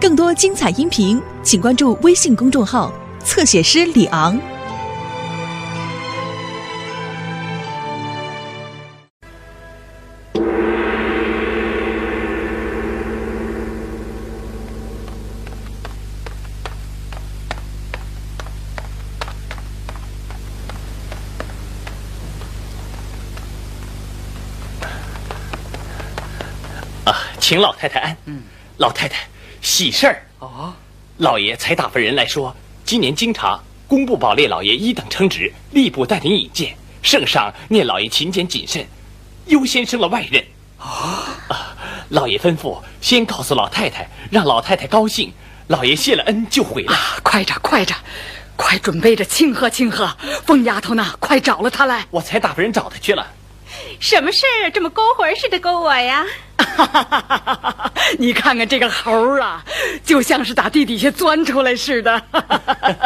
[0.00, 2.92] 更多精彩音频，请关注微信公众号
[3.24, 4.38] “侧写师李昂”。
[27.04, 28.16] 啊，请老太太安。
[28.26, 28.42] 嗯，
[28.76, 29.26] 老太太，
[29.60, 30.74] 喜事儿啊，
[31.18, 38.86] 老爷才打发人来说，今年经查，工部保列老爷一等称职，吏部带领引荐，圣上念老爷勤俭谨慎，
[39.46, 40.44] 优先升了外任。
[40.78, 41.76] 啊，
[42.10, 45.32] 老爷吩咐先告诉老太太，让老太太高兴。
[45.66, 46.94] 老爷谢了恩就回来。
[46.94, 47.94] 啊，快着快着，
[48.56, 50.16] 快准备着庆贺庆贺。
[50.46, 51.04] 疯丫头呢？
[51.18, 52.06] 快找了她来。
[52.10, 53.26] 我才打发人找她去了。
[54.00, 56.24] 什么事儿这么勾魂似的勾我呀？
[58.18, 59.64] 你看看这个猴啊，
[60.04, 62.22] 就像是打地底下钻出来似的。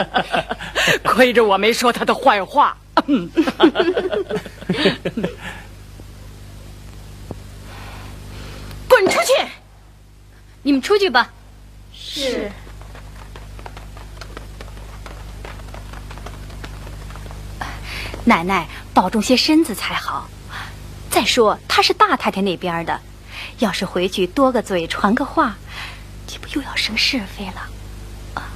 [1.05, 2.77] 亏着我没说他的坏话。
[8.89, 9.33] 滚出去！
[10.63, 11.31] 你们出去吧。
[11.93, 12.51] 是。
[18.25, 20.29] 奶奶，保重些身子才好。
[21.23, 23.01] 再说他是大太太那边的，
[23.61, 25.57] 要是回去多个嘴传个话，
[26.27, 27.63] 这不又要生是非了？
[28.35, 28.51] 啊！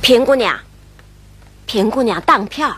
[0.00, 0.58] 平姑娘，
[1.66, 2.74] 平姑娘当票，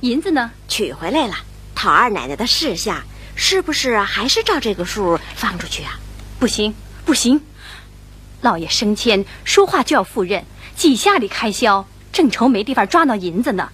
[0.00, 0.50] 银子呢？
[0.68, 1.34] 取回来了。
[1.74, 3.02] 讨二奶奶的示下。
[3.40, 5.92] 是不是还是照这个数放出去啊？
[6.40, 7.40] 不行，不行！
[8.40, 10.44] 老爷升迁，说话就要赴任，
[10.74, 13.70] 几下里开销，正愁没地方抓到银子呢。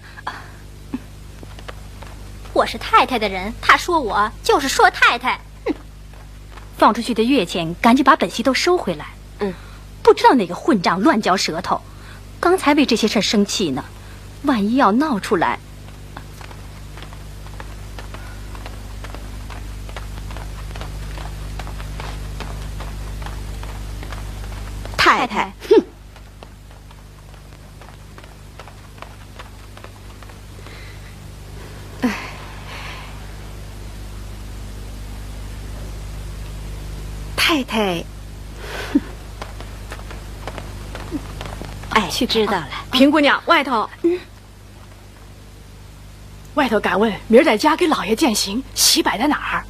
[2.52, 5.40] 我是太太的人，他说我就是说太太。
[5.64, 5.74] 哼！
[6.76, 9.06] 放出去的月钱，赶紧把本息都收回来。
[9.38, 9.54] 嗯，
[10.02, 11.80] 不知道哪个混账乱嚼舌头，
[12.38, 13.82] 刚才为这些事生气呢，
[14.42, 15.58] 万一要闹出来。
[25.16, 25.84] 太太，哼！
[32.02, 32.10] 哎，
[37.36, 38.04] 太太，
[41.90, 42.68] 哎，知道了。
[42.90, 44.18] 平姑娘，外头，嗯，
[46.54, 49.64] 外头敢问，明儿在家给老爷践行，席摆在哪儿？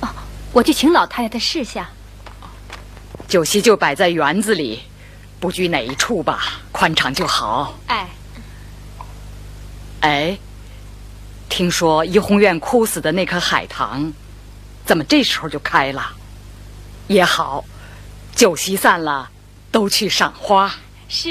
[0.00, 0.08] 哦，
[0.52, 1.88] 我去请老太太的示下。
[3.32, 4.82] 酒席就摆在园子里，
[5.40, 7.78] 不拘哪一处吧，宽敞就好。
[7.86, 8.06] 哎，
[10.00, 10.38] 哎，
[11.48, 14.12] 听说怡红院枯死的那棵海棠，
[14.84, 16.12] 怎么这时候就开了？
[17.06, 17.64] 也好，
[18.36, 19.30] 酒席散了，
[19.70, 20.70] 都去赏花。
[21.08, 21.30] 是。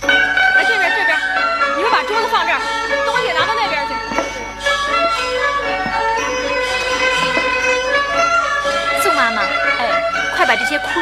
[0.00, 1.16] 来这边，这边，
[1.76, 2.58] 你们把桌子放这儿，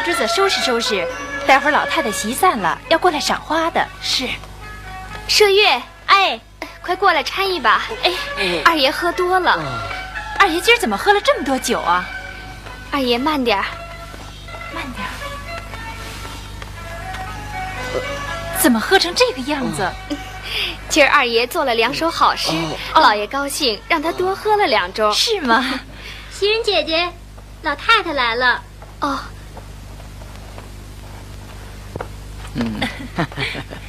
[0.03, 1.07] 把这些枯枝子收拾收拾，
[1.47, 3.87] 待会儿老太太席散了要过来赏花的。
[4.01, 4.27] 是，
[5.29, 6.39] 麝月，哎，
[6.81, 7.81] 快过来搀一把。
[8.03, 8.11] 哎，
[8.65, 9.57] 二爷喝多了。
[10.39, 12.05] 二爷今儿怎么喝了这么多酒啊？
[12.91, 13.65] 二爷慢点儿，
[14.73, 15.11] 慢点儿。
[18.59, 19.89] 怎么喝成这个样子？
[20.89, 22.51] 今儿二爷做了两首好诗，
[22.93, 25.11] 老爷高兴，让他多喝了两盅。
[25.13, 25.79] 是吗？
[26.29, 27.09] 袭人姐姐，
[27.61, 28.61] 老太太来了。
[28.99, 29.19] 哦，
[32.55, 32.81] 嗯，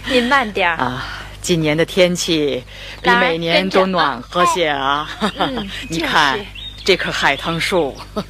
[0.08, 1.04] 您慢点儿啊。
[1.40, 2.64] 今年的天气
[3.02, 5.08] 比每年都暖和些啊。
[5.90, 6.38] 你看
[6.84, 7.94] 这棵海棠树。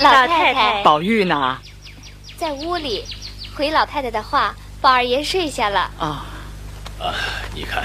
[0.00, 1.58] 老太太，宝玉呢？
[2.38, 3.04] 在屋里，
[3.54, 5.90] 回老太太的话，宝二爷睡下了。
[5.98, 6.24] 啊
[6.98, 7.12] 啊！
[7.54, 7.84] 你看，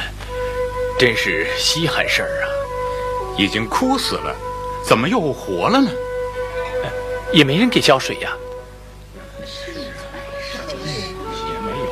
[0.98, 2.48] 真是稀罕事儿啊！
[3.38, 4.34] 已经枯死了。
[4.82, 5.92] 怎么又活了呢？
[7.32, 8.32] 也没人给浇水呀。
[11.48, 11.86] 也没有。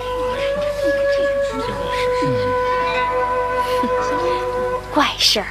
[4.93, 5.47] 怪事儿，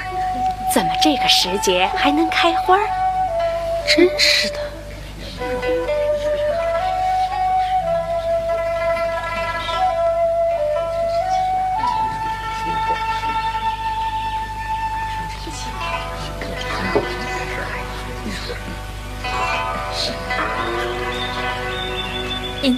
[0.73, 2.79] 怎么这个时节还能开花？
[3.97, 4.72] 真是的。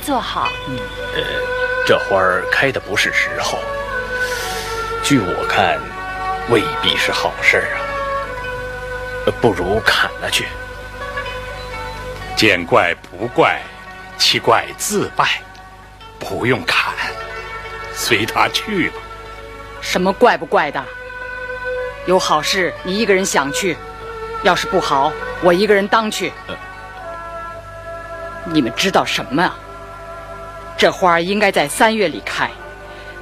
[0.05, 0.51] 您坐好。
[1.87, 3.59] 这花儿开的不是时候，
[5.03, 5.81] 据我看，
[6.51, 7.81] 未必是好事儿啊。
[9.25, 10.45] 呃不如砍了去。
[12.37, 13.59] 见怪不怪，
[14.19, 15.41] 其怪自败，
[16.19, 16.93] 不用砍，
[17.95, 18.97] 随他去吧。
[19.81, 20.85] 什么怪不怪的？
[22.05, 23.75] 有好事你一个人想去，
[24.43, 25.11] 要是不好，
[25.41, 26.31] 我一个人当去。
[28.45, 29.57] 你们知道什么啊？
[30.85, 32.51] 这花应该在三月里开，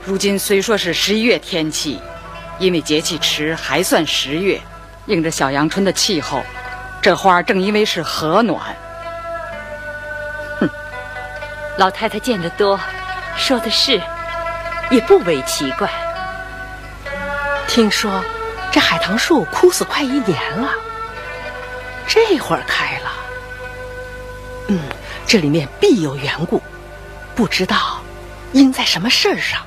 [0.04, 2.00] 如今虽说是十一月天气，
[2.58, 4.60] 因为节气迟，还算十月，
[5.06, 6.42] 应着小阳春的气候，
[7.00, 8.60] 这花正因为是和暖。
[11.76, 12.80] 老太太见得多，
[13.36, 14.02] 说的是，
[14.90, 15.88] 也不为奇怪。
[17.68, 18.24] 听说
[18.72, 20.72] 这海棠树枯死快一年了，
[22.08, 23.12] 这会儿开了。
[24.66, 24.80] 嗯，
[25.28, 26.60] 这里面必有缘故，
[27.34, 28.00] 不知道
[28.52, 29.60] 因在什么事儿上。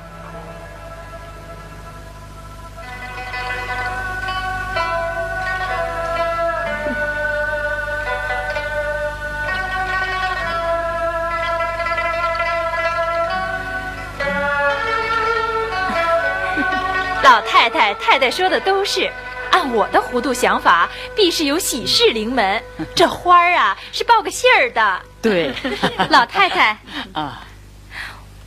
[17.22, 19.10] 老太太、太太说的都是，
[19.50, 22.62] 按我的糊涂想法，必是有喜事临门。
[22.94, 25.00] 这花儿啊，是报个信儿的。
[25.20, 25.52] 对，
[26.08, 26.78] 老太太，
[27.12, 27.42] 啊，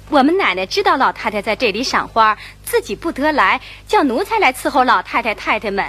[0.10, 5.86] 我们奶奶知道老太太在这里赏花，自己不得来，叫奴才来伺候老太太太太们。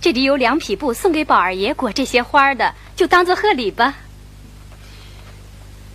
[0.00, 3.94] 这里有两匹布送给宝二爷裹这些花的，就当做贺礼吧。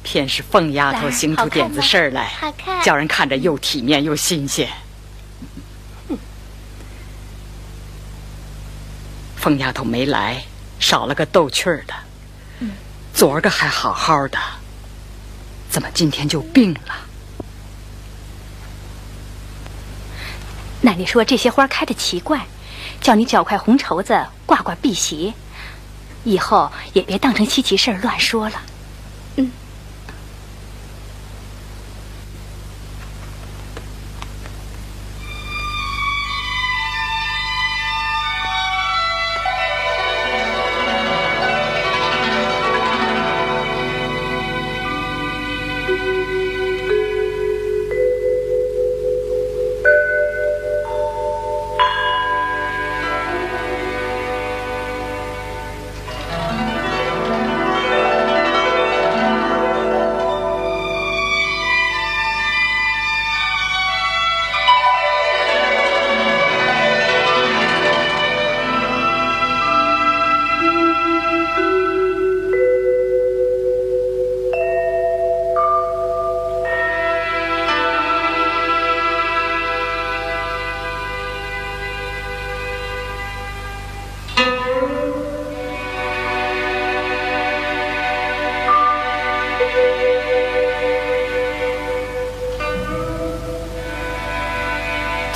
[0.03, 4.69] 偏是凤丫头行出点子事儿来，好看叫人看着又体面又新鲜。
[9.37, 10.43] 凤丫头没来，
[10.79, 11.93] 少了个逗趣儿的。
[13.13, 14.37] 昨儿个还好好的，
[15.69, 17.08] 怎么今天就病了？
[20.81, 22.45] 奶奶说这些花开的奇怪，
[23.01, 25.33] 叫你绞块红绸子挂挂辟邪，
[26.23, 28.61] 以后也别当成稀奇事儿乱说了。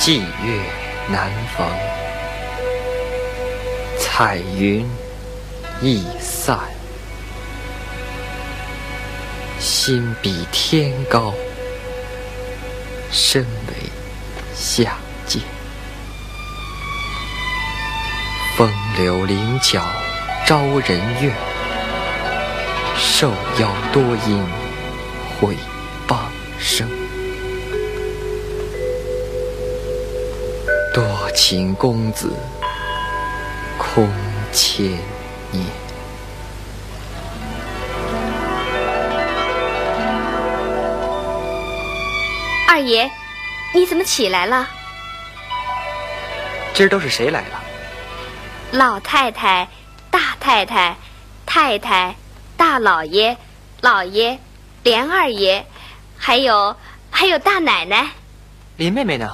[0.04, 0.60] 霁月
[1.08, 1.66] 难逢，
[3.98, 4.86] 彩云
[5.80, 6.58] 易散。
[9.58, 11.32] 心比天高，
[13.10, 13.74] 身为
[14.54, 15.40] 下贱。
[18.58, 19.82] 风流灵巧
[20.44, 21.34] 招人怨，
[22.98, 24.44] 受邀多因
[25.40, 25.56] 毁
[26.06, 26.18] 谤
[26.58, 26.86] 生。
[30.94, 32.32] 多情公子
[33.76, 34.08] 空
[34.52, 34.86] 牵
[35.50, 35.66] 念。
[42.68, 43.10] 二爷，
[43.74, 44.68] 你怎么起来了？
[46.72, 47.60] 今儿都是谁来了？
[48.70, 49.68] 老太太、
[50.12, 50.96] 大太太、
[51.44, 52.14] 太太、
[52.56, 53.36] 大老爷、
[53.80, 54.38] 老爷、
[54.84, 55.66] 连二爷，
[56.16, 56.76] 还有
[57.10, 58.10] 还有大奶奶。
[58.76, 59.28] 林妹妹呢？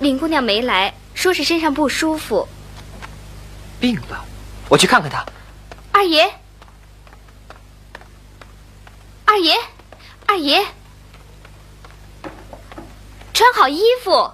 [0.00, 2.46] 林姑娘没来，说是身上不舒服。
[3.80, 4.24] 病了，
[4.68, 5.26] 我去看看她。
[5.90, 6.32] 二爷，
[9.24, 9.56] 二爷，
[10.26, 10.64] 二爷，
[13.34, 14.30] 穿好衣服。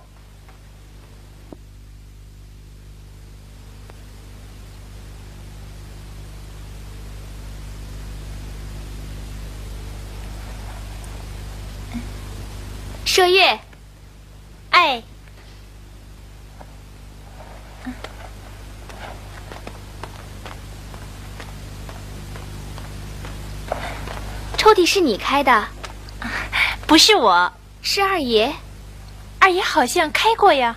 [13.06, 13.60] 麝月，
[14.70, 15.02] 哎，
[24.64, 25.68] 抽屉是你开的？
[26.86, 27.52] 不是我，
[27.82, 28.50] 是二爷。
[29.38, 30.74] 二爷好像开过呀。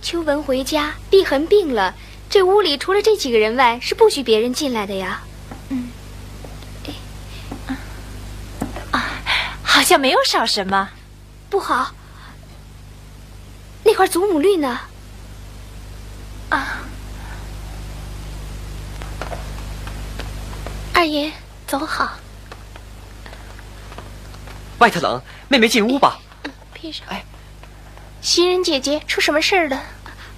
[0.00, 1.94] 秋文回家，碧痕病了，
[2.30, 5.20] 这屋里除了这几个人外，是不许别人进来的呀。
[5.68, 5.90] 嗯。
[8.92, 9.04] 啊，
[9.62, 10.88] 好像没有少什么。
[11.50, 11.92] 不好。
[13.84, 14.80] 那块祖母绿呢？
[16.48, 16.78] 啊。
[20.94, 21.30] 二爷，
[21.66, 22.10] 走好。
[24.78, 26.18] 外头冷，妹妹进屋吧。
[26.44, 27.06] 嗯，闭上。
[27.08, 27.24] 哎，
[28.20, 29.82] 袭人姐姐出什么事儿了？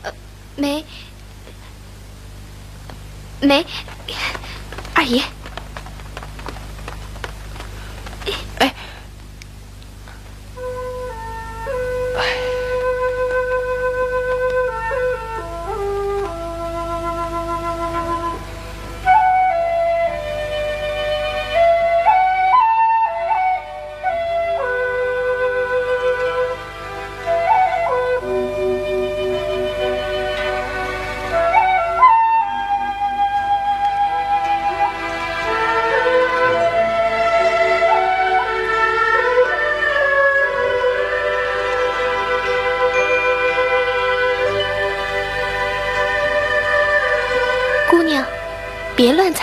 [0.02, 0.12] 呃，
[0.56, 0.84] 没，
[3.40, 3.64] 没。
[4.94, 5.22] 二爷。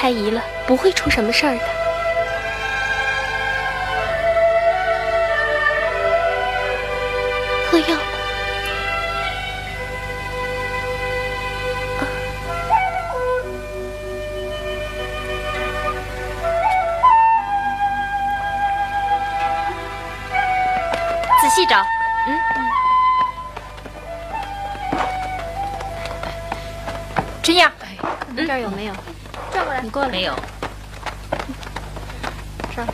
[0.05, 1.62] 猜疑了，不会出什么事儿的。
[7.71, 7.97] 喝药。
[21.41, 21.81] 仔细找，
[22.27, 22.69] 嗯嗯，
[27.41, 27.71] 真样，
[28.38, 28.93] 这儿有没有？
[30.03, 30.33] 没有。
[32.75, 32.87] 这儿。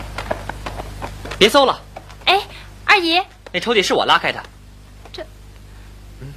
[1.38, 1.82] 别搜了。
[2.26, 2.42] 哎，
[2.86, 4.44] 二姨，那抽屉是我拉开的。
[5.12, 5.24] 这。
[6.20, 6.34] 嗯。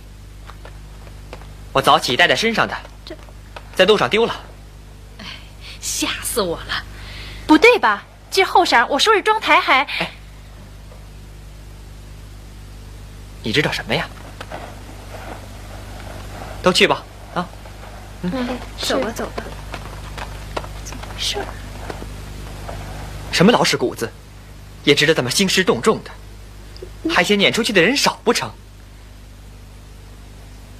[1.72, 2.74] 我早起带在身上的。
[3.04, 3.14] 这。
[3.74, 4.34] 在路上丢了。
[5.18, 5.24] 哎，
[5.80, 6.82] 吓死我了！
[7.46, 8.02] 不对吧？
[8.30, 9.82] 这后晌我收拾妆台还……
[9.98, 10.10] 哎。
[13.42, 14.08] 你知道什么呀？
[16.62, 17.04] 都去吧，
[17.34, 17.46] 啊。
[18.22, 19.42] 嗯，走吧，走吧。
[21.24, 21.46] 事儿？
[23.32, 24.12] 什么老屎骨子，
[24.84, 26.10] 也值得咱们兴师动众的？
[27.10, 28.50] 还嫌撵出去的人少不成？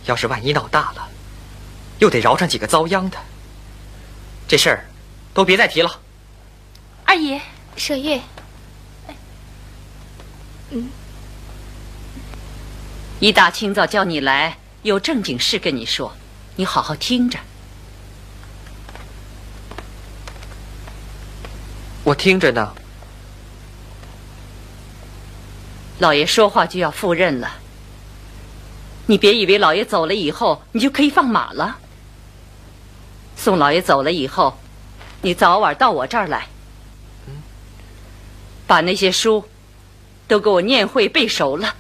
[0.05, 1.09] 要是万一闹大了，
[1.99, 3.19] 又得饶上几个遭殃的。
[4.47, 4.85] 这事儿，
[5.33, 5.99] 都别再提了。
[7.07, 7.41] 二爷，
[7.77, 8.21] 舍月，
[10.71, 10.89] 嗯，
[13.19, 16.15] 一大清早叫你来，有正经事跟你说，
[16.57, 17.39] 你好好听着。
[22.15, 22.73] 我听着呢。
[25.99, 27.51] 老爷说话就要赴任了，
[29.07, 31.77] 你别以为老爷走了以后你就可以放马了。
[33.37, 34.57] 宋老爷走了以后，
[35.23, 36.47] 你早晚到我这儿来，
[38.65, 39.45] 把那些书
[40.29, 41.75] 都给我念会背熟了。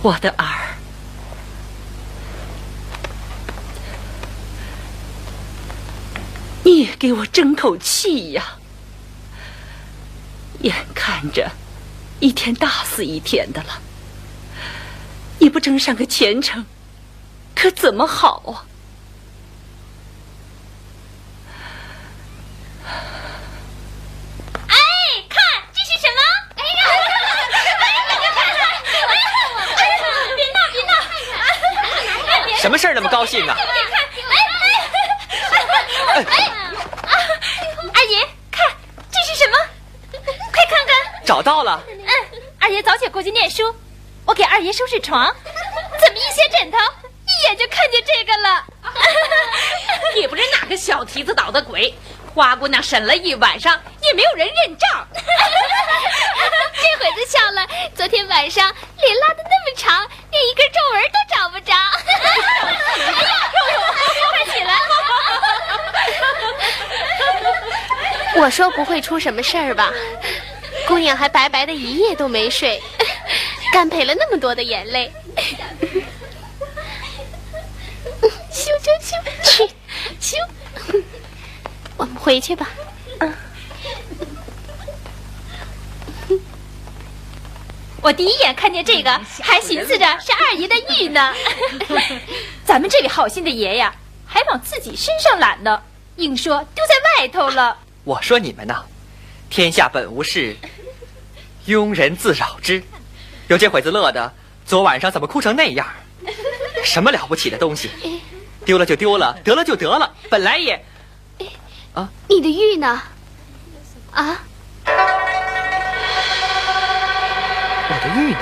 [0.00, 0.76] 我的儿，
[6.62, 8.58] 你也给我争口气呀！
[10.60, 11.50] 眼看着
[12.20, 13.80] 一天大死一天的了，
[15.38, 16.64] 你不争上个前程，
[17.54, 18.66] 可怎么好啊？
[24.68, 24.76] 哎，
[25.28, 26.20] 看这是什么？
[26.56, 26.88] 哎呀！
[32.68, 33.56] 什么事儿那么高兴啊？
[36.12, 36.52] 哎哎！
[37.94, 38.20] 二爷，
[38.50, 38.70] 看
[39.10, 39.56] 这是什么？
[40.12, 41.24] 快看看！
[41.24, 41.82] 找到了。
[41.88, 42.04] 嗯，
[42.60, 43.74] 二爷早起过去念书，
[44.26, 45.34] 我给二爷收拾床，
[45.98, 48.62] 怎么一掀枕头，一眼就看见这个了。
[50.14, 51.94] 也不知哪个小蹄子捣的鬼，
[52.34, 55.08] 花姑娘审了一晚上也没有人认账。
[56.74, 58.70] 这会子笑了，昨天晚上
[59.00, 61.72] 脸拉的那么长，连一根皱纹都找不着。
[62.98, 63.32] 哎呀，
[64.30, 64.74] 快起来！
[68.40, 69.92] 我说不会出什么事儿吧？
[70.86, 72.80] 姑娘还白白的一夜都没睡，
[73.72, 75.12] 干赔了那么多的眼泪。
[79.42, 79.66] 去，
[80.20, 80.36] 去，
[81.96, 82.70] 我们回去吧。
[83.18, 83.34] 嗯。
[88.00, 91.34] 我第一眼看见这个，还寻思着是二爷的玉呢。
[92.64, 93.92] 咱们这位好心的爷呀，
[94.24, 95.82] 还往自己身上揽呢，
[96.16, 97.76] 硬说丢在外头了。
[98.08, 98.74] 我说你们呢，
[99.50, 100.56] 天下本无事，
[101.66, 102.82] 庸人自扰之。
[103.48, 104.32] 有这会子乐的，
[104.64, 105.86] 昨晚上怎么哭成那样？
[106.82, 107.90] 什么了不起的东西？
[108.64, 110.82] 丢了就丢了，得了就得了，本来也……
[111.92, 113.02] 啊，你的玉呢？
[114.12, 114.40] 啊？
[117.90, 118.40] 我的玉呢？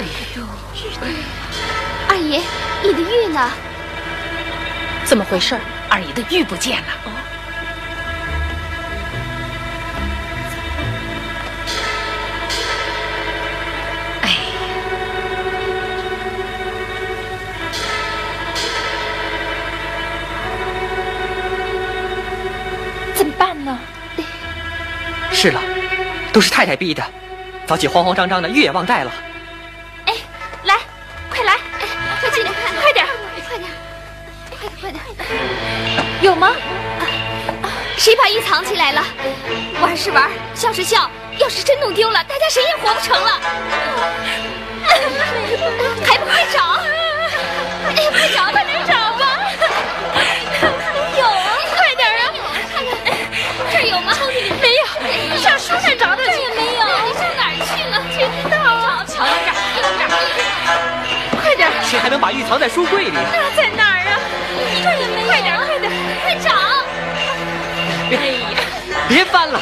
[0.00, 0.02] 哎
[0.36, 0.42] 呦，
[2.08, 2.42] 二爷，
[2.82, 3.52] 你的玉呢？
[5.04, 5.56] 怎么回事？
[5.88, 6.88] 二爷的玉不见了。
[23.66, 23.78] 呢？
[25.32, 25.60] 是了，
[26.32, 27.02] 都是太太逼的。
[27.66, 29.12] 早起慌慌张张的，玉也忘带了。
[30.06, 30.14] 哎，
[30.62, 30.76] 来，
[31.28, 31.58] 快来，
[32.20, 33.04] 快进来，快点，
[33.46, 33.68] 快点，
[34.80, 35.26] 快点，快点！
[36.22, 36.52] 有吗？
[37.96, 39.04] 谁把玉藏起来了？
[39.80, 43.40] 玩是玩，笑是笑，要是真弄丢了，大家谁也活不成了。
[46.06, 46.78] 还不快找！
[47.96, 48.44] 哎呀，快找，
[62.06, 63.10] 还能把玉藏在书柜里？
[63.10, 64.14] 那在哪儿啊？
[64.80, 65.26] 这儿也没有。
[65.26, 65.90] 快点，快点，
[66.22, 66.52] 快找！
[68.12, 68.14] 哎
[68.54, 68.60] 呀，
[69.08, 69.60] 别翻了！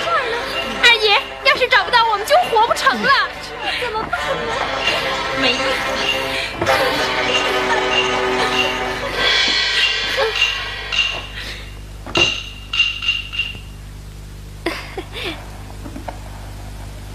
[0.83, 3.31] 二爷，要是找不到，我们就活不成了。
[3.81, 4.53] 怎么办呢？
[5.41, 5.59] 没有。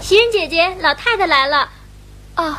[0.00, 1.68] 袭人姐姐，老太太来了。
[2.34, 2.56] 哦。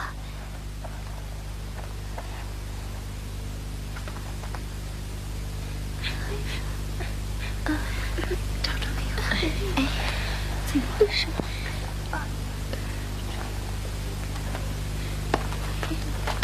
[8.63, 9.13] 找着没有？
[9.77, 9.83] 哎，
[10.67, 11.27] 怎么回事？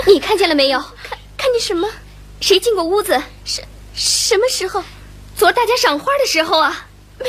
[0.06, 0.78] 你看见了没有？
[0.78, 1.90] 看看见什么？
[2.42, 3.18] 谁进过屋子？
[3.46, 3.64] 什
[3.96, 4.84] 什么时候？
[5.38, 6.86] 昨儿大家赏花的时候啊？
[7.18, 7.26] 没，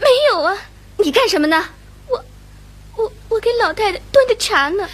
[0.00, 0.58] 没有啊。
[0.96, 1.68] 你干什么呢？
[2.08, 2.24] 我
[2.96, 4.88] 我我给老太太端着茶呢。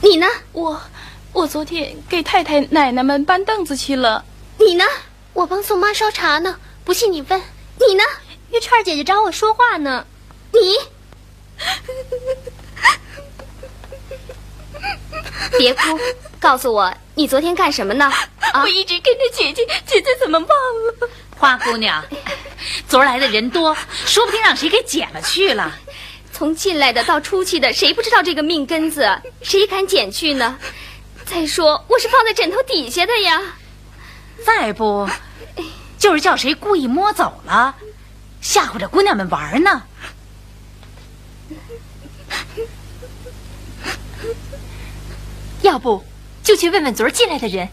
[0.00, 0.28] 你呢？
[0.52, 0.80] 我
[1.32, 4.24] 我昨天给太太奶奶们搬凳子去了。
[4.58, 4.84] 你呢？
[5.32, 6.60] 我帮宋妈烧茶呢。
[6.84, 7.42] 不信你问。
[7.80, 8.04] 你呢？
[8.50, 10.06] 玉串姐姐找我说话呢。
[10.52, 10.76] 你
[15.58, 15.98] 别哭，
[16.40, 18.10] 告诉我你昨天干什么呢？
[18.54, 21.08] 我一直跟着姐姐，姐姐怎么忘了？
[21.36, 22.04] 花姑娘，
[22.88, 25.76] 昨儿来的人多，说不定让谁给捡了去了。
[26.32, 29.20] 从进来的到出去的，谁不知道这个命根子？
[29.42, 30.58] 谁敢捡去呢？
[31.24, 33.42] 再说我是放在枕头底下的呀。
[34.44, 35.08] 再不，
[35.98, 37.74] 就是叫谁故意摸走了，
[38.40, 39.82] 吓唬着姑娘们玩呢。
[45.62, 46.04] 要不，
[46.42, 47.68] 就去问问昨儿进来的人。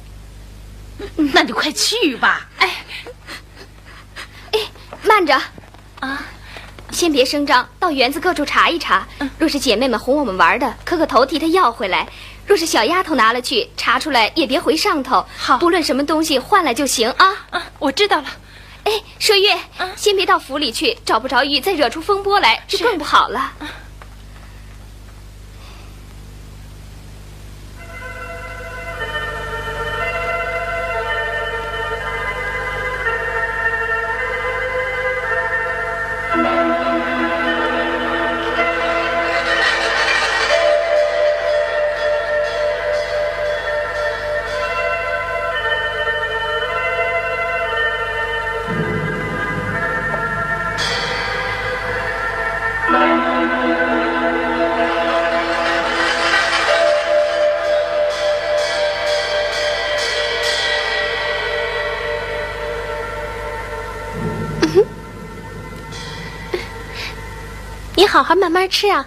[1.33, 2.49] 那你快去吧。
[2.57, 2.83] 哎，
[4.51, 4.59] 哎，
[5.03, 5.39] 慢着，
[5.99, 6.23] 啊，
[6.91, 9.07] 先别声张，到园子各处查一查。
[9.37, 12.05] 若是姐妹们哄我们玩的，磕个头替她要回来；
[12.47, 15.25] 若是小丫头拿了去，查出来也别回上头。
[15.37, 17.45] 好，不论什么东西换来就行啊。
[17.51, 18.27] 啊，我知道了。
[18.85, 19.59] 哎，麝月，
[19.95, 23.51] 先别到府里去，找不着玉，再惹出风波来，就更不好了。
[68.15, 69.05] 好好慢慢吃啊。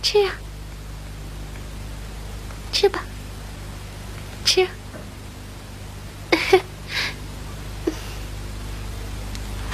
[0.00, 0.32] 吃啊。
[2.72, 3.04] 吃吧。
[4.42, 4.66] 吃。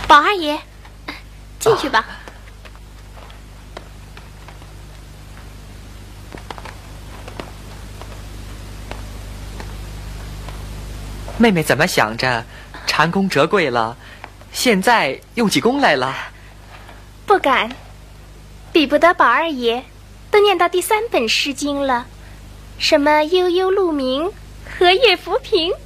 [0.09, 0.61] 宝二爷
[1.61, 2.05] 进去吧。
[11.39, 12.45] 妹妹怎么想着
[12.89, 13.97] 禅宫折桂了
[14.51, 16.26] 现在用起功来了？
[17.27, 17.69] 不敢，
[18.73, 19.83] 比不得宝二爷，
[20.31, 22.07] 都念到第三本《诗经》了，
[22.79, 24.33] 什么悠悠鹿鸣，
[24.79, 25.73] 荷叶浮萍。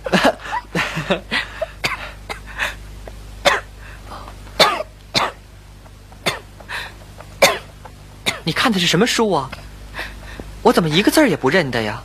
[8.44, 9.50] 你看的是什么书啊？
[10.62, 12.02] 我怎么一个字也不认得呀？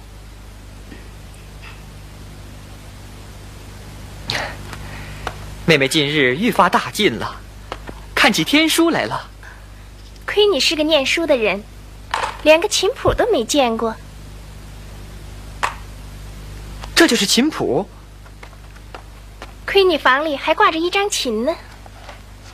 [5.66, 7.42] 妹妹近日愈发大进了，
[8.26, 9.30] 看起天书来了。
[10.26, 11.64] 亏你是个念书的人，
[12.42, 13.96] 连个琴谱都没见过。
[16.96, 17.88] 这就是琴谱。
[19.68, 21.56] 亏你房里还挂着一张琴呢。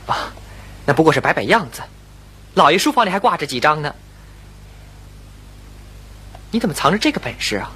[0.04, 0.30] 啊，
[0.84, 1.80] 那不过是摆摆样子。
[2.52, 3.94] 老爷书房里还挂着几张呢。
[6.50, 7.72] 你怎么藏着这个本事啊？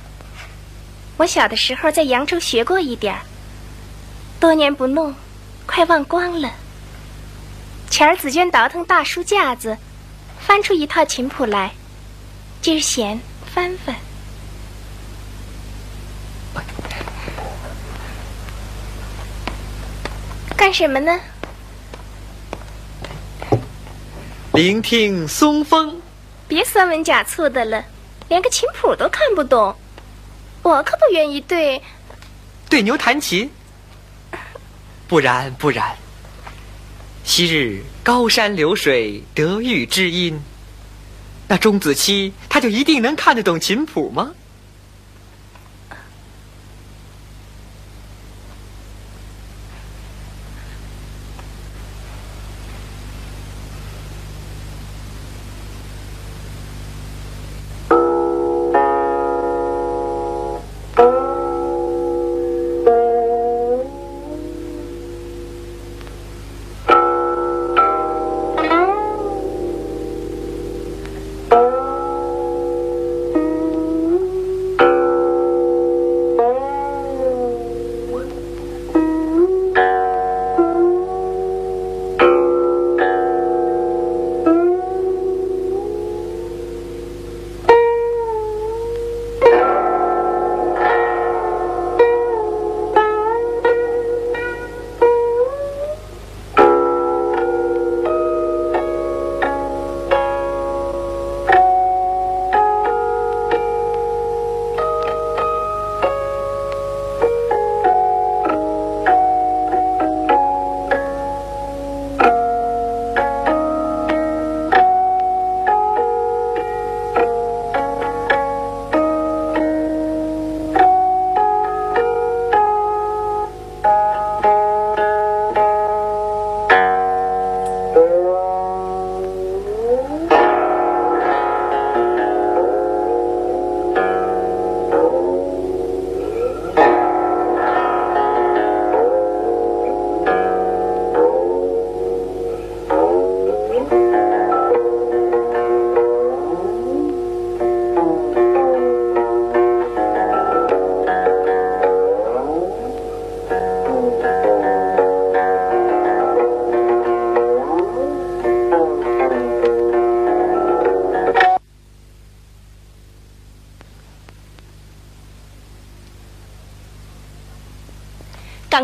[1.16, 3.22] 我小的时候在扬州学过一点儿，
[4.38, 5.14] 多年不弄。
[5.64, 6.52] 快忘光了。
[7.90, 9.76] 前儿紫娟倒腾大书架子，
[10.38, 11.72] 翻出一套琴谱来，
[12.60, 13.18] 今儿闲
[13.54, 13.94] 翻翻。
[20.56, 21.20] 干什么呢？
[24.52, 26.00] 聆听松风。
[26.48, 27.84] 别酸文假醋的了，
[28.28, 29.74] 连个琴谱都看不懂，
[30.62, 31.80] 我可不愿意对。
[32.68, 33.50] 对牛弹琴。
[35.08, 35.96] 不然，不然。
[37.28, 40.40] 昔日高山流水得遇知音，
[41.48, 44.30] 那钟子期他就一定能看得懂琴谱吗？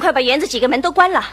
[0.02, 1.24] 快把园子几个门都关了，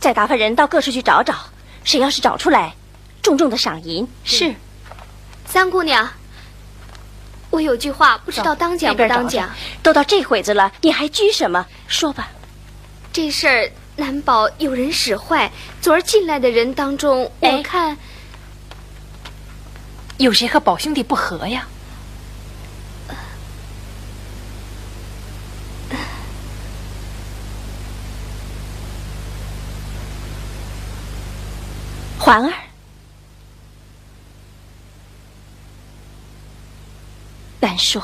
[0.00, 1.36] 再打发人到各处去找找。
[1.84, 2.74] 谁要是找出来，
[3.22, 4.04] 重重的赏银。
[4.24, 4.52] 是，
[5.46, 6.10] 三姑娘，
[7.50, 9.48] 我有句话不知道当讲不当讲。
[9.80, 11.64] 都到这会子了，你还拘什么？
[11.86, 12.28] 说吧。
[13.12, 15.48] 这事儿难保有人使坏。
[15.80, 17.96] 昨儿进来的人当中，我看
[20.16, 21.64] 有谁和宝兄弟不和呀？
[32.26, 32.52] 环儿，
[37.60, 38.02] 难说。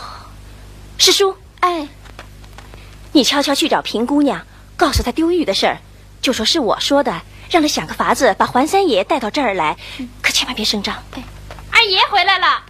[0.96, 1.88] 师叔，哎，
[3.10, 5.76] 你悄悄去找平姑娘，告诉她丢玉的事儿，
[6.20, 9.76] 就说是我说的，让她想个法子把环三爷带到这儿来，
[10.22, 10.94] 可千万别声张。
[11.14, 11.24] 哎
[11.72, 12.62] 二爷回来了。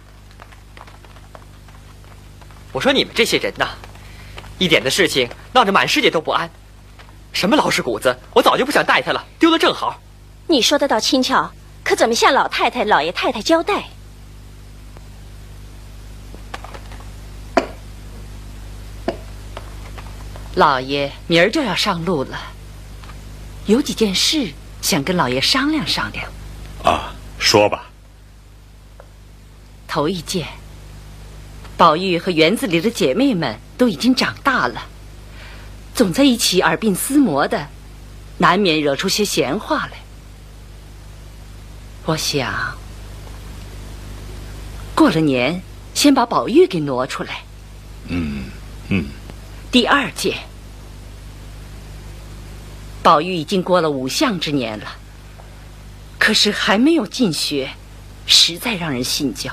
[2.71, 3.67] 我说你们这些人呐，
[4.57, 6.49] 一点的事情闹得满世界都不安。
[7.31, 9.99] 什么老实骨子，我早就不想带他了，丢了正好。
[10.47, 11.51] 你说的倒轻巧，
[11.83, 13.85] 可怎么向老太太、老爷太太交代？
[20.55, 22.37] 老爷明儿就要上路了，
[23.65, 24.51] 有几件事
[24.83, 26.31] 想跟老爷商量商量。
[26.83, 27.89] 啊，说吧。
[29.87, 30.47] 头一件，
[31.75, 34.83] 宝玉和园子里的姐妹们都已经长大了，
[35.95, 37.67] 总在一起耳鬓厮磨的，
[38.37, 40.02] 难免惹出些闲话来。
[42.05, 42.77] 我想，
[44.93, 45.61] 过了年，
[45.93, 47.41] 先把宝玉给挪出来。
[48.07, 48.43] 嗯
[48.89, 49.05] 嗯。
[49.71, 50.37] 第二件，
[53.01, 54.85] 宝玉已经过了五相之年了，
[56.19, 57.71] 可是还没有进学，
[58.25, 59.51] 实在让人心焦。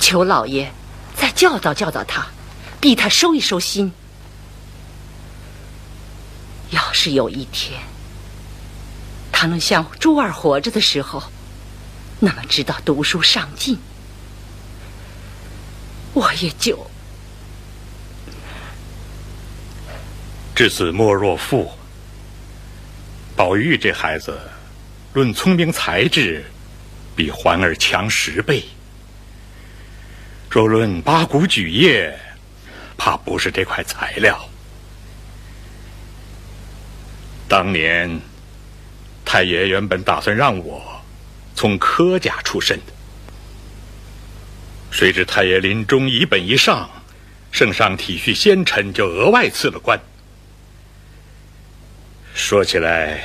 [0.00, 0.72] 求老爷
[1.14, 2.26] 再教导教导他，
[2.80, 3.92] 逼他收一收心。
[6.70, 7.78] 要是有一天，
[9.42, 11.20] 他能像珠儿活着的时候，
[12.20, 13.76] 那么知道读书上进，
[16.12, 16.78] 我也就
[20.54, 21.68] 至子莫若父。
[23.34, 24.40] 宝玉这孩子，
[25.12, 26.44] 论聪明才智，
[27.16, 28.62] 比环儿强十倍。
[30.48, 32.16] 若论八股举业，
[32.96, 34.48] 怕不是这块材料。
[37.48, 38.20] 当年。
[39.24, 41.00] 太爷原本打算让我
[41.54, 42.92] 从科家出身的，
[44.90, 46.90] 谁知太爷临终遗本一上，
[47.50, 49.98] 圣上体恤先臣，就额外赐了官。
[52.34, 53.24] 说起来，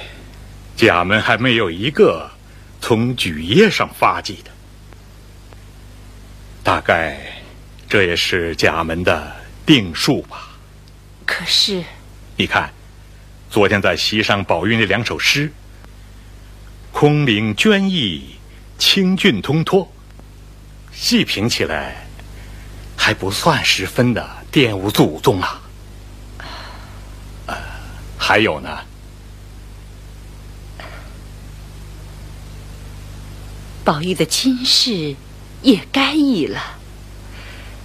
[0.76, 2.30] 贾门还没有一个
[2.82, 4.52] 从举业上发迹的，
[6.64, 7.42] 大概
[7.90, 10.58] 这也是贾门的定数吧。
[11.26, 11.84] 可是，
[12.36, 12.72] 你看，
[13.50, 15.52] 昨天在席上，宝玉那两首诗。
[17.00, 18.24] 空灵娟逸，
[18.80, 19.88] 清俊通脱，
[20.92, 22.08] 细品起来
[22.96, 25.62] 还不算十分的玷污祖宗啊。
[27.46, 27.56] 呃，
[28.18, 28.80] 还有呢，
[33.84, 35.16] 宝玉的亲事
[35.62, 36.60] 也该议了。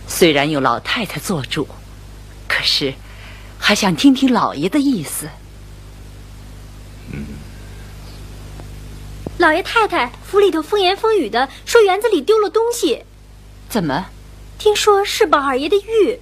[0.09, 1.69] 虽然有老太太做主，
[2.49, 2.95] 可是
[3.59, 5.29] 还想听听老爷的意思。
[7.13, 7.42] 嗯。
[9.39, 13.05] 老爷太太府里头风言风语的说园子里丢了东西，
[13.69, 14.07] 怎么？
[14.59, 16.21] 听说是宝二爷的玉。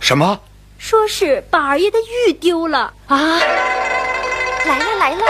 [0.00, 0.40] 什么？
[0.78, 3.40] 说是宝二爷的玉丢了啊！
[4.66, 5.24] 来了来了！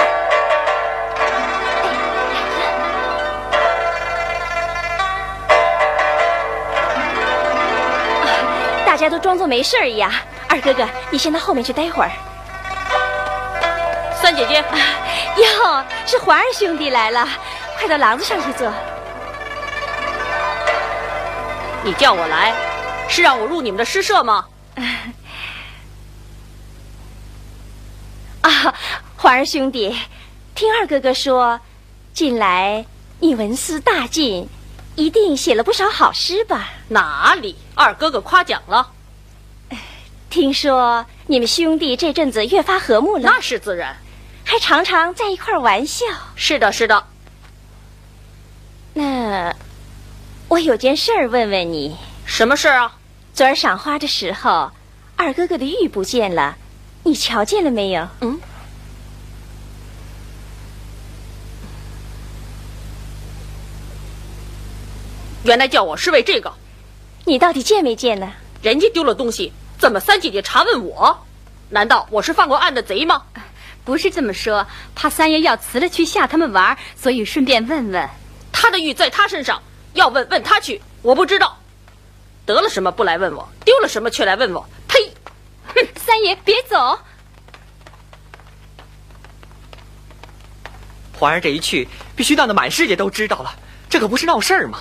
[8.84, 10.10] 大家都装作没事儿一样。
[10.48, 12.10] 二哥哥，你先到后面去待会儿。
[14.20, 14.64] 三姐姐。
[15.36, 17.28] 哟，是环儿兄弟来了，
[17.78, 18.72] 快到廊子上去坐。
[21.84, 22.54] 你叫我来，
[23.08, 24.46] 是让我入你们的诗社吗？
[28.42, 28.74] 啊，
[29.16, 29.96] 环儿兄弟，
[30.54, 31.60] 听二哥哥说，
[32.14, 32.86] 近来
[33.18, 34.48] 你文思大进，
[34.94, 36.68] 一定写了不少好诗吧？
[36.88, 38.92] 哪里，二哥哥夸奖了。
[40.30, 43.96] 听说你们兄弟这阵子越发和睦了，那是自然。
[44.48, 46.06] 还常常在一块玩笑。
[46.36, 47.04] 是的，是的。
[48.94, 49.54] 那
[50.46, 51.96] 我有件事儿问问你。
[52.24, 52.96] 什么事儿啊？
[53.34, 54.70] 昨儿赏花的时候，
[55.16, 56.56] 二哥哥的玉不见了，
[57.02, 58.08] 你瞧见了没有？
[58.20, 58.38] 嗯。
[65.42, 66.52] 原来叫我是为这个。
[67.24, 68.32] 你到底见没见呢？
[68.62, 71.26] 人家丢了东西，怎么三姐姐查问我？
[71.68, 73.24] 难道我是犯过案的贼吗？
[73.86, 78.10] 不是这么说，怕三爷要辞了去吓他们玩，所以顺便问问。
[78.52, 79.62] 他的玉在他身上，
[79.94, 80.82] 要问问他去。
[81.02, 81.56] 我不知道，
[82.44, 84.68] 得了什么不来问我，丢了什么却来问我。
[84.88, 84.98] 呸！
[85.68, 86.98] 哼，三爷别走。
[91.16, 93.54] 皇儿这一去，必须闹得满世界都知道了，
[93.88, 94.80] 这可不是闹事儿吗？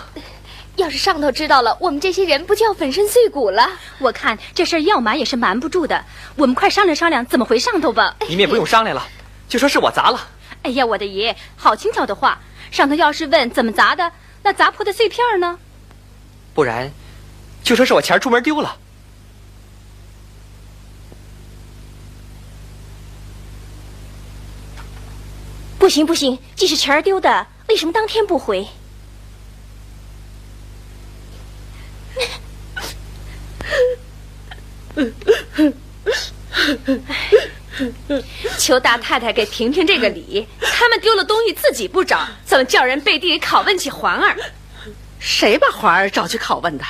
[0.75, 3.69] 要是上头知道了，我们这些人不就要粉身碎骨了？
[3.99, 6.03] 我看这事儿要瞒也是瞒不住的，
[6.35, 8.15] 我们快商量商量怎么回上头吧。
[8.27, 9.07] 你们也不用商量了，
[9.47, 10.27] 就说是我砸了。
[10.63, 12.39] 哎呀，我的爷，好轻巧的话，
[12.71, 14.11] 上头要是问怎么砸的，
[14.43, 15.57] 那砸破的碎片呢？
[16.53, 16.91] 不然，
[17.63, 18.77] 就说是我钱出门丢了。
[25.79, 28.67] 不行不行，既是钱儿丢的，为什么当天不回？
[38.57, 40.47] 求大太太给评评这个理。
[40.61, 44.35] 他们丢了东西自己不找，怎么叫人背地里拷问起环儿？
[45.19, 46.83] 谁把环儿找去拷问的？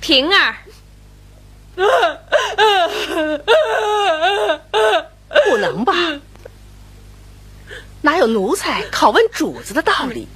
[0.00, 0.56] 平儿。
[5.48, 5.94] 不能吧？
[8.02, 10.28] 哪有奴才拷问主子的道理？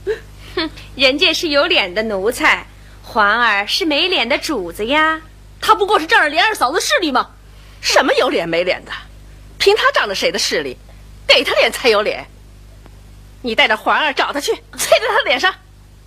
[0.57, 2.67] 哼，人家是有脸的奴才，
[3.03, 5.21] 环儿是没脸的主子呀。
[5.61, 7.31] 他不过是仗着连二嫂子势力吗？
[7.81, 8.93] 什么有脸没脸的？
[9.59, 10.77] 凭他仗着谁的势力？
[11.27, 12.27] 给他脸才有脸。
[13.43, 15.55] 你带着环儿找他去，啐在他脸上。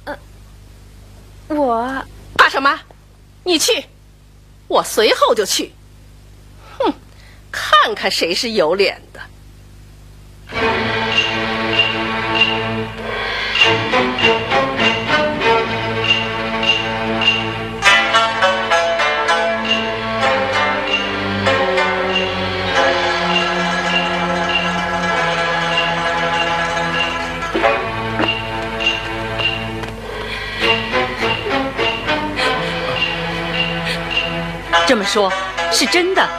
[0.05, 0.17] 呃，
[1.47, 2.05] 我
[2.37, 2.79] 怕什么？
[3.43, 3.85] 你去，
[4.67, 5.73] 我随后就去。
[6.77, 6.93] 哼，
[7.51, 9.21] 看看谁是有脸的。
[34.93, 35.34] 这么说，
[35.71, 36.29] 是真的。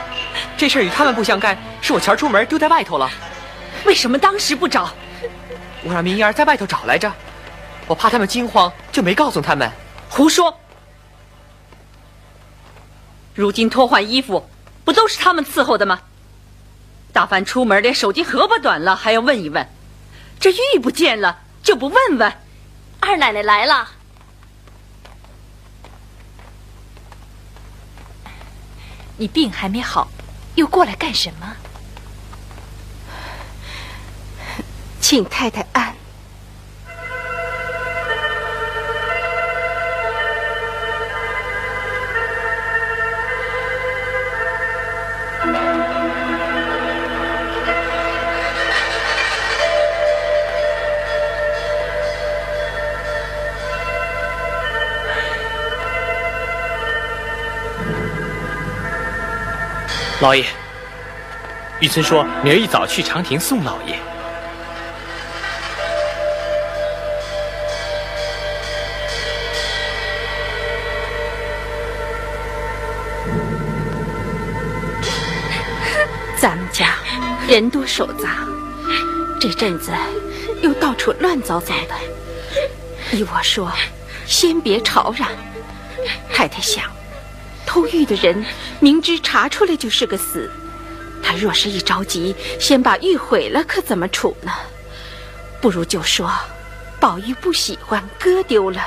[0.57, 3.11] 这事儿与他们不相干，是我前儿出门丢在外头了。
[3.85, 4.95] 为什么当时不找？
[5.83, 7.13] 我让明儿在外头找来着，
[7.89, 9.69] 我怕他们惊慌，就没告诉他们。
[10.09, 10.57] 胡说！
[13.35, 14.49] 如今脱换衣服，
[14.85, 15.99] 不都是他们伺候的吗？
[17.13, 19.69] 大凡出门连手机荷包短了还要问一问，
[20.39, 22.33] 这玉不见了就不问问。
[23.01, 23.89] 二奶奶来了。
[29.17, 30.09] 你病还没好，
[30.57, 31.57] 又过来干什么？
[35.01, 35.95] 请太太安。
[60.25, 60.43] 老爷，
[61.81, 63.93] 玉村说明儿一早去长亭送老爷。
[76.41, 76.95] 咱们家
[77.47, 78.49] 人多手杂，
[79.39, 79.93] 这阵子
[80.63, 81.95] 又到处乱糟糟的。
[83.13, 83.71] 依我说，
[84.25, 85.29] 先别吵嚷。
[86.33, 86.91] 太太想，
[87.75, 88.47] 偷玉的人
[88.79, 90.49] 明知查出来就是个死，
[91.21, 94.53] 他若是一着急，先把玉毁了，可怎么处呢？
[95.61, 96.33] 不如就说，
[97.01, 98.81] 宝玉不喜欢，割丢了，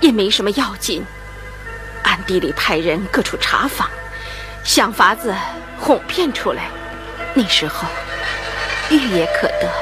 [0.00, 1.02] 也没什么要紧。
[2.02, 3.88] 暗地里派人各处查访，
[4.62, 5.34] 想法子
[5.80, 6.64] 哄骗出来，
[7.32, 7.88] 那时候
[8.90, 9.72] 玉也可得，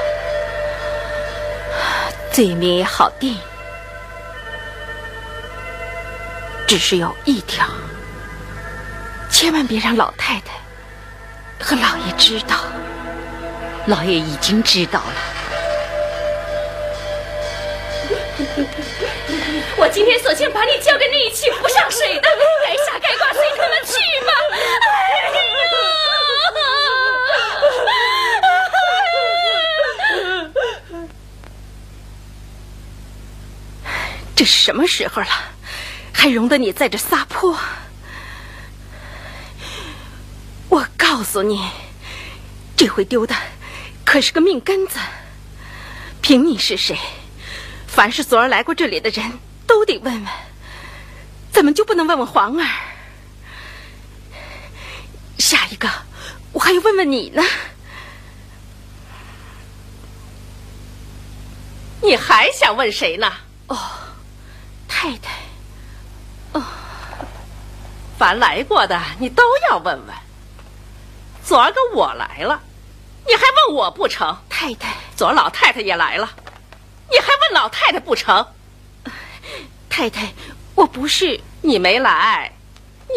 [2.31, 3.37] 罪名也好定。
[6.65, 7.67] 只是有一条，
[9.41, 10.53] 千万别让老太太
[11.59, 12.57] 和老爷知道。
[13.87, 15.15] 老爷已经知道了。
[19.77, 22.29] 我今天索性把你交给那一群不上水的，
[22.63, 23.93] 该杀该剐随他们去
[24.27, 24.31] 吧。
[24.85, 24.93] 哎
[33.87, 33.93] 呀！
[34.35, 35.27] 这是什么时候了？
[36.13, 37.49] 还容得你在这撒泼？
[37.51, 37.57] 我
[41.21, 41.63] 告诉你，
[42.75, 43.35] 这回丢的
[44.03, 44.97] 可是个命根子。
[46.19, 46.97] 凭你是谁，
[47.85, 49.31] 凡是昨儿来过这里的人
[49.67, 50.27] 都得问问，
[51.51, 52.67] 怎么就不能问问皇儿？
[55.37, 55.87] 下一个，
[56.53, 57.43] 我还要问问你呢。
[62.01, 63.31] 你还想问谁呢？
[63.67, 63.77] 哦，
[64.87, 65.33] 太太。
[66.53, 66.63] 哦，
[68.17, 70.15] 凡来过的你都要问问。
[71.43, 72.61] 昨儿个我来了，
[73.27, 74.37] 你还问我不成？
[74.49, 76.29] 太太，昨儿老太太也来了，
[77.09, 78.45] 你还问老太太不成？
[79.89, 80.31] 太太，
[80.75, 82.53] 我不是你没来，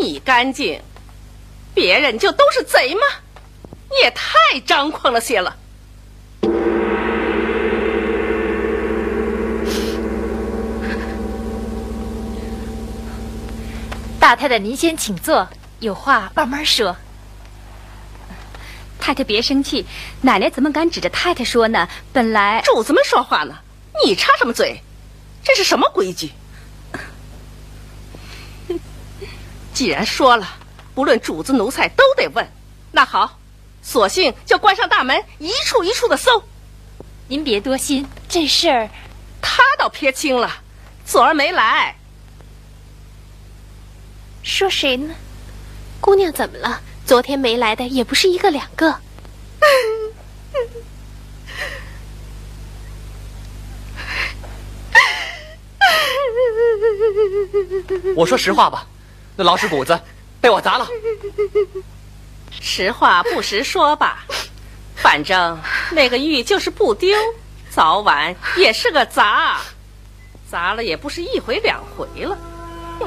[0.00, 0.82] 你干净，
[1.72, 3.02] 别人就都是贼吗？
[3.90, 5.56] 你也太张狂了些了。
[14.18, 15.46] 大太太，您先请坐，
[15.78, 16.96] 有话慢慢说。
[19.04, 19.84] 太太别生气，
[20.22, 21.86] 奶奶怎么敢指着太太说呢？
[22.10, 23.54] 本来主子们说话呢，
[24.02, 24.82] 你插什么嘴？
[25.42, 26.30] 这是什么规矩？
[29.74, 30.48] 既然说了，
[30.94, 32.50] 不论主子奴才都得问，
[32.92, 33.38] 那好，
[33.82, 36.42] 索性就关上大门，一处一处的搜。
[37.28, 38.88] 您别多心，这事儿
[39.42, 40.50] 他倒撇清了，
[41.04, 41.94] 昨儿没来。
[44.42, 45.14] 说谁呢？
[46.00, 46.80] 姑娘怎么了？
[47.06, 48.94] 昨天没来的也不是一个两个。
[58.16, 58.86] 我说实话吧，
[59.36, 59.98] 那老屎谷子
[60.40, 60.86] 被我砸了。
[62.50, 64.24] 实话不实说吧，
[64.96, 67.16] 反正那个玉就是不丢，
[67.70, 69.60] 早晚也是个砸，
[70.50, 72.36] 砸了也不是一回两回了。
[73.00, 73.06] 是